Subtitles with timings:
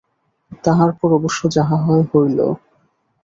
[0.63, 2.39] তাহার পর অবশ্য যাহা হয় হইল।